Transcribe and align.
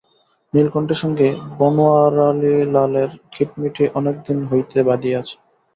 নীলকণ্ঠের 0.53 0.99
সঙ্গে 1.03 1.27
বনোয়ারিলালের 1.57 3.11
খিটিমিটি 3.33 3.83
অনেকদিন 3.99 4.37
হইতে 4.45 4.77
বাধিয়াছে। 4.87 5.35